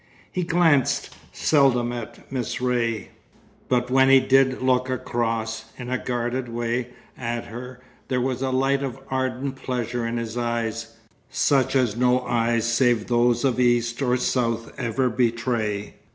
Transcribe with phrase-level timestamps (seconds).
[0.31, 3.09] He glanced seldom at Miss Ray,
[3.69, 8.49] but when he did look across, in a guarded way, at her, there was a
[8.49, 10.95] light of ardent pleasure in his eyes,
[11.29, 15.93] such as no eyes save those of East or South ever betray.